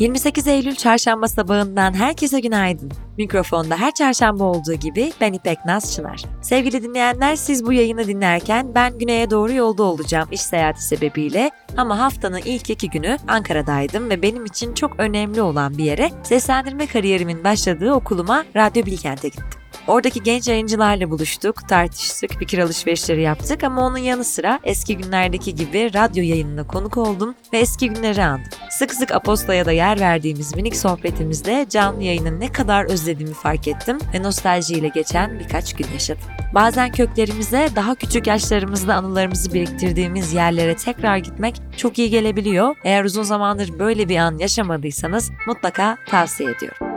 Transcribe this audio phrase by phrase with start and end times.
[0.00, 2.92] 28 Eylül çarşamba sabahından herkese günaydın.
[3.18, 6.22] Mikrofonda her çarşamba olduğu gibi ben İpek Naz Çınar.
[6.42, 11.98] Sevgili dinleyenler siz bu yayını dinlerken ben güneye doğru yolda olacağım iş seyahati sebebiyle ama
[11.98, 17.44] haftanın ilk iki günü Ankara'daydım ve benim için çok önemli olan bir yere seslendirme kariyerimin
[17.44, 19.60] başladığı okuluma Radyo Bilkent'e gittim.
[19.86, 25.94] Oradaki genç yayıncılarla buluştuk, tartıştık, fikir alışverişleri yaptık ama onun yanı sıra eski günlerdeki gibi
[25.94, 28.50] radyo yayınına konuk oldum ve eski günleri andım.
[28.70, 33.98] Sık sık Aposta'ya da yer verdiğimiz minik sohbetimizde canlı yayını ne kadar özlediğimi fark ettim
[34.14, 36.22] ve nostaljiyle geçen birkaç gün yaşadım.
[36.54, 42.76] Bazen köklerimize daha küçük yaşlarımızda anılarımızı biriktirdiğimiz yerlere tekrar gitmek çok iyi gelebiliyor.
[42.84, 46.89] Eğer uzun zamandır böyle bir an yaşamadıysanız mutlaka tavsiye ediyorum.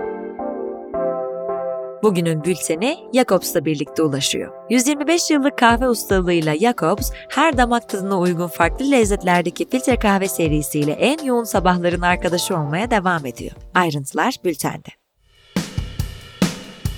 [2.04, 4.54] Bugünün bülteni Jacobs'la birlikte ulaşıyor.
[4.70, 11.26] 125 yıllık kahve ustalığıyla Jacobs, her damak tadına uygun farklı lezzetlerdeki filtre kahve serisiyle en
[11.26, 13.52] yoğun sabahların arkadaşı olmaya devam ediyor.
[13.76, 14.90] Ayrıntılar bültende.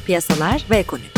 [0.05, 1.14] Piyasalar ve ekonomi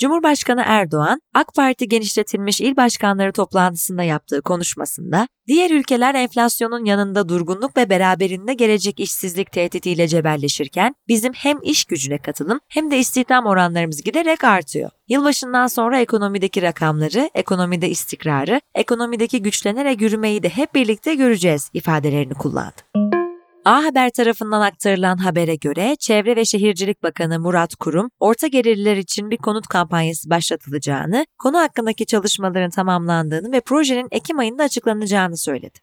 [0.00, 7.76] Cumhurbaşkanı Erdoğan, AK Parti genişletilmiş il başkanları toplantısında yaptığı konuşmasında, diğer ülkeler enflasyonun yanında durgunluk
[7.76, 14.02] ve beraberinde gelecek işsizlik tehditiyle cebelleşirken, bizim hem iş gücüne katılım hem de istihdam oranlarımız
[14.02, 14.90] giderek artıyor.
[15.08, 23.19] Yılbaşından sonra ekonomideki rakamları, ekonomide istikrarı, ekonomideki güçlenerek yürümeyi de hep birlikte göreceğiz ifadelerini kullandı.
[23.64, 29.30] A Haber tarafından aktarılan habere göre Çevre ve Şehircilik Bakanı Murat Kurum, orta gelirliler için
[29.30, 35.78] bir konut kampanyası başlatılacağını, konu hakkındaki çalışmaların tamamlandığını ve projenin Ekim ayında açıklanacağını söyledi.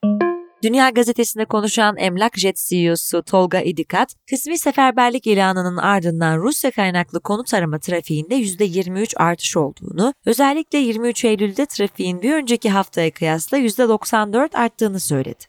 [0.64, 7.54] Dünya Gazetesi'nde konuşan Emlak Jet CEO'su Tolga İdikat, kısmi seferberlik ilanının ardından Rusya kaynaklı konut
[7.54, 15.00] arama trafiğinde %23 artış olduğunu, özellikle 23 Eylül'de trafiğin bir önceki haftaya kıyasla %94 arttığını
[15.00, 15.44] söyledi.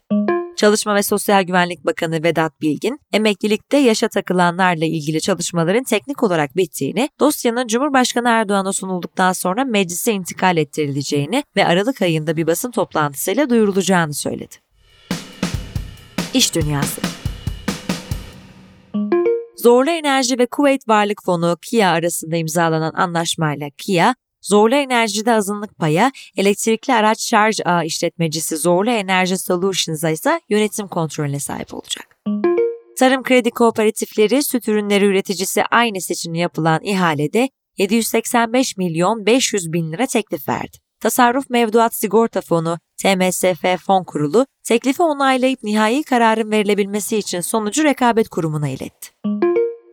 [0.58, 7.08] Çalışma ve Sosyal Güvenlik Bakanı Vedat Bilgin, emeklilikte yaşa takılanlarla ilgili çalışmaların teknik olarak bittiğini,
[7.20, 14.14] dosyanın Cumhurbaşkanı Erdoğan'a sunulduktan sonra meclise intikal ettirileceğini ve Aralık ayında bir basın toplantısıyla duyurulacağını
[14.14, 14.54] söyledi.
[16.34, 17.00] İş Dünyası
[19.56, 26.12] Zorlu Enerji ve Kuveyt Varlık Fonu KIA arasında imzalanan anlaşmayla KIA, Zorlu Enerji'de azınlık paya,
[26.37, 32.16] elektrikli araç şarj ağı işletmecisi Zorlu Enerji Solutions'a ise yönetim kontrolüne sahip olacak.
[32.98, 37.48] Tarım Kredi Kooperatifleri süt ürünleri üreticisi aynı için yapılan ihalede
[37.78, 40.77] 785 milyon 500 bin lira teklif verdi.
[41.00, 48.28] Tasarruf Mevduat Sigorta Fonu TMSF Fon Kurulu teklifi onaylayıp nihai kararın verilebilmesi için sonucu rekabet
[48.28, 49.09] kurumuna iletti.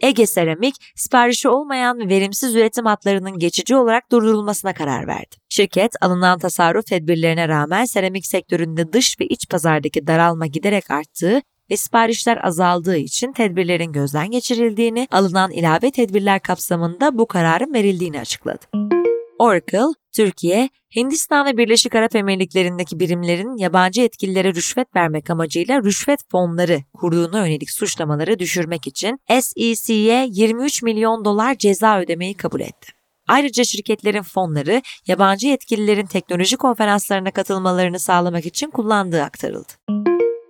[0.06, 5.36] Ege Seramik, siparişi olmayan ve verimsiz üretim hatlarının geçici olarak durdurulmasına karar verdi.
[5.50, 11.78] Şirket, alınan tasarruf tedbirlerine rağmen seramik sektöründe dış ve iç pazardaki daralma giderek arttığı ve
[11.78, 18.95] siparişler azaldığı için tedbirlerin gözden geçirildiğini, alınan ilave tedbirler kapsamında bu kararın verildiğini açıkladı.
[19.40, 26.84] Oracle, Türkiye, Hindistan ve Birleşik Arap Emirlikleri'ndeki birimlerin yabancı yetkililere rüşvet vermek amacıyla rüşvet fonları
[26.94, 32.92] kurduğuna yönelik suçlamaları düşürmek için SEC'ye 23 milyon dolar ceza ödemeyi kabul etti.
[33.28, 39.74] Ayrıca şirketlerin fonları yabancı yetkililerin teknoloji konferanslarına katılmalarını sağlamak için kullandığı aktarıldı.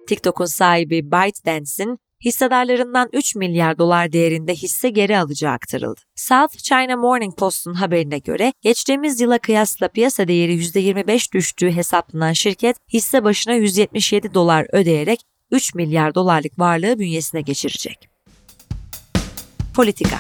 [0.07, 6.01] TikTok'un sahibi ByteDance'in hissedarlarından 3 milyar dolar değerinde hisse geri alacağı aktarıldı.
[6.15, 12.77] South China Morning Post'un haberine göre geçtiğimiz yıla kıyasla piyasa değeri %25 düştüğü hesaplanan şirket
[12.93, 15.19] hisse başına 177 dolar ödeyerek
[15.51, 18.09] 3 milyar dolarlık varlığı bünyesine geçirecek.
[19.75, 20.17] Politika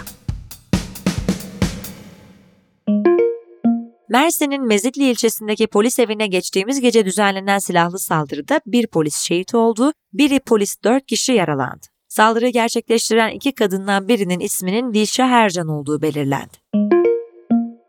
[4.09, 10.39] Mersin'in Mezitli ilçesindeki polis evine geçtiğimiz gece düzenlenen silahlı saldırıda bir polis şehit oldu, biri
[10.39, 11.94] polis dört kişi yaralandı.
[12.15, 16.57] Saldırı gerçekleştiren iki kadından birinin isminin Dilşah Ercan olduğu belirlendi.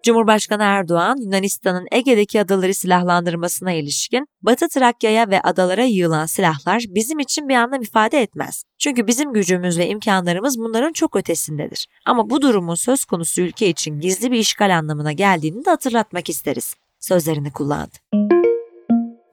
[0.03, 7.49] Cumhurbaşkanı Erdoğan, Yunanistan'ın Ege'deki adaları silahlandırmasına ilişkin Batı Trakya'ya ve adalara yığılan silahlar bizim için
[7.49, 8.65] bir anlam ifade etmez.
[8.79, 11.87] Çünkü bizim gücümüz ve imkanlarımız bunların çok ötesindedir.
[12.07, 16.75] Ama bu durumun söz konusu ülke için gizli bir işgal anlamına geldiğini de hatırlatmak isteriz.
[17.01, 18.36] Sözlerini kullandı.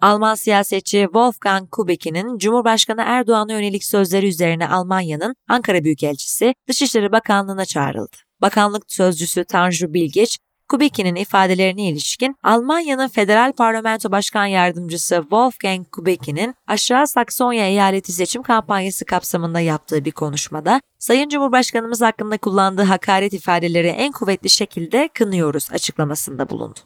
[0.04, 8.18] Alman siyasetçi Wolfgang Kubicki'nin Cumhurbaşkanı Erdoğan'a yönelik sözleri üzerine Almanya'nın Ankara Büyükelçisi Dışişleri Bakanlığı'na çağrıldı.
[8.42, 10.38] Bakanlık sözcüsü Tanju Bilgiç,
[10.70, 19.06] Kubicki'nin ifadelerine ilişkin Almanya'nın Federal Parlamento Başkan Yardımcısı Wolfgang Kubicki'nin Aşağı Saksonya eyaleti seçim kampanyası
[19.06, 26.50] kapsamında yaptığı bir konuşmada Sayın Cumhurbaşkanımız hakkında kullandığı hakaret ifadeleri en kuvvetli şekilde kınıyoruz açıklamasında
[26.50, 26.80] bulundu.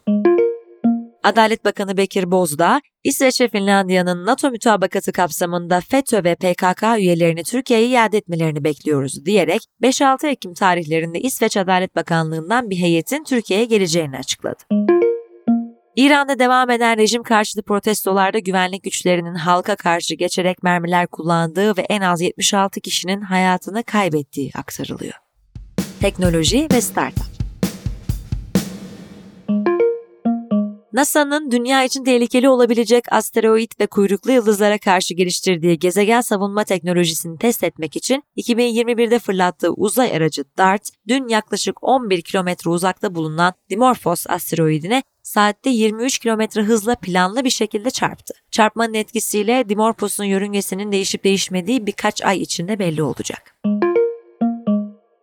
[1.28, 7.88] Adalet Bakanı Bekir Bozdağ, İsveç ve Finlandiya'nın NATO mütabakatı kapsamında FETÖ ve PKK üyelerini Türkiye'ye
[7.88, 14.62] iade etmelerini bekliyoruz diyerek 5-6 Ekim tarihlerinde İsveç Adalet Bakanlığı'ndan bir heyetin Türkiye'ye geleceğini açıkladı.
[15.96, 22.00] İran'da devam eden rejim karşıtı protestolarda güvenlik güçlerinin halka karşı geçerek mermiler kullandığı ve en
[22.00, 25.14] az 76 kişinin hayatını kaybettiği aktarılıyor.
[26.00, 27.37] Teknoloji ve Startup
[30.92, 37.64] NASA'nın dünya için tehlikeli olabilecek asteroid ve kuyruklu yıldızlara karşı geliştirdiği gezegen savunma teknolojisini test
[37.64, 45.02] etmek için 2021'de fırlattığı uzay aracı DART, dün yaklaşık 11 kilometre uzakta bulunan Dimorphos asteroidine
[45.22, 48.34] saatte 23 kilometre hızla planlı bir şekilde çarptı.
[48.50, 53.54] Çarpmanın etkisiyle Dimorphos'un yörüngesinin değişip değişmediği birkaç ay içinde belli olacak.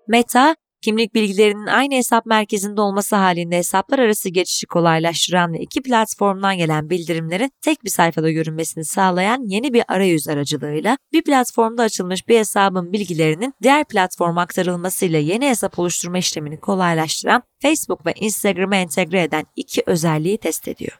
[0.07, 6.57] Meta, kimlik bilgilerinin aynı hesap merkezinde olması halinde hesaplar arası geçişi kolaylaştıran ve iki platformdan
[6.57, 12.39] gelen bildirimlerin tek bir sayfada görünmesini sağlayan yeni bir arayüz aracılığıyla bir platformda açılmış bir
[12.39, 19.45] hesabın bilgilerinin diğer platforma aktarılmasıyla yeni hesap oluşturma işlemini kolaylaştıran Facebook ve Instagram'a entegre eden
[19.55, 20.99] iki özelliği test ediyor.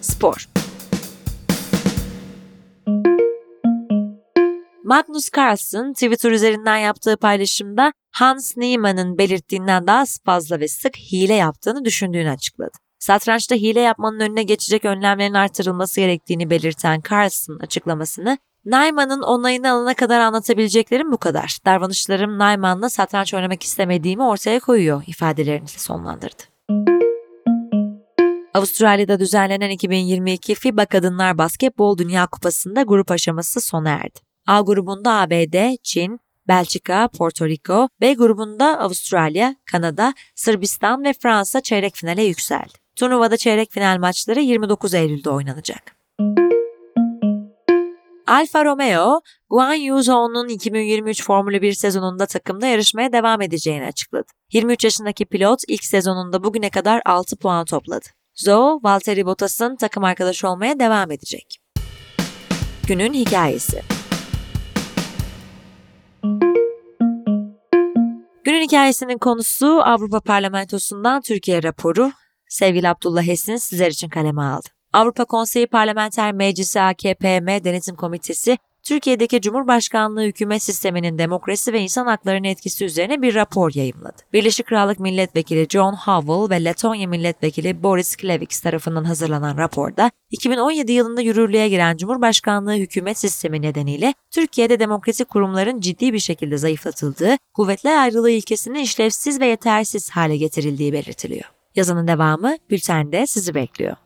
[0.00, 0.57] Spor
[4.88, 11.84] Magnus Carlsen Twitter üzerinden yaptığı paylaşımda Hans Niemann'ın belirttiğinden daha fazla ve sık hile yaptığını
[11.84, 12.70] düşündüğünü açıkladı.
[12.98, 20.20] Satrançta hile yapmanın önüne geçecek önlemlerin artırılması gerektiğini belirten Carlsen açıklamasını Naimann'ın onayını alana kadar
[20.20, 21.58] anlatabileceklerim bu kadar.
[21.66, 26.42] Davranışlarım Naimann'la satranç oynamak istemediğimi ortaya koyuyor ifadelerini sonlandırdı.
[28.54, 34.27] Avustralya'da düzenlenen 2022 FIBA Kadınlar Basketbol Dünya Kupası'nda grup aşaması sona erdi.
[34.48, 41.96] A grubunda ABD, Çin, Belçika, Porto Rico, B grubunda Avustralya, Kanada, Sırbistan ve Fransa çeyrek
[41.96, 42.72] finale yükseldi.
[42.96, 45.96] Turnuvada çeyrek final maçları 29 Eylül'de oynanacak.
[48.26, 54.26] Alfa Romeo, Guan Yu Zhou'nun 2023 Formula 1 sezonunda takımda yarışmaya devam edeceğini açıkladı.
[54.52, 58.06] 23 yaşındaki pilot ilk sezonunda bugüne kadar 6 puan topladı.
[58.34, 61.58] Zhou, Valtteri Bottas'ın takım arkadaşı olmaya devam edecek.
[62.86, 63.97] Günün hikayesi
[68.68, 72.12] hikayesinin konusu Avrupa Parlamentosu'ndan Türkiye raporu.
[72.48, 74.68] Sevgili Abdullah Hesin sizler için kaleme aldı.
[74.92, 82.44] Avrupa Konseyi Parlamenter Meclisi AKPM Denetim Komitesi Türkiye'deki Cumhurbaşkanlığı hükümet sisteminin demokrasi ve insan haklarının
[82.44, 84.16] etkisi üzerine bir rapor yayımladı.
[84.32, 91.20] Birleşik Krallık Milletvekili John Howell ve Letonya Milletvekili Boris Kleviks tarafından hazırlanan raporda 2017 yılında
[91.20, 98.30] yürürlüğe giren Cumhurbaşkanlığı hükümet sistemi nedeniyle Türkiye'de demokrasi kurumların ciddi bir şekilde zayıflatıldığı, kuvvetler ayrılığı
[98.30, 101.44] ilkesinin işlevsiz ve yetersiz hale getirildiği belirtiliyor.
[101.74, 103.96] Yazının devamı bültende sizi bekliyor.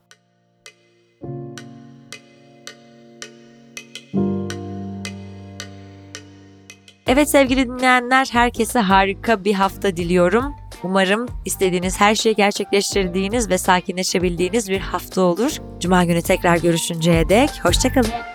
[7.13, 10.55] Evet sevgili dinleyenler herkese harika bir hafta diliyorum.
[10.83, 15.57] Umarım istediğiniz her şeyi gerçekleştirdiğiniz ve sakinleşebildiğiniz bir hafta olur.
[15.81, 18.32] Cuma günü tekrar görüşünceye dek hoşçakalın.